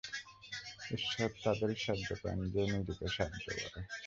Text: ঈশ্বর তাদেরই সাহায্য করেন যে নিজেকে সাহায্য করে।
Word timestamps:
ঈশ্বর 0.91 1.29
তাদেরই 1.43 1.77
সাহায্য 1.79 2.09
করেন 2.21 2.39
যে 2.53 2.61
নিজেকে 2.73 3.05
সাহায্য 3.09 3.45
করে। 3.57 3.79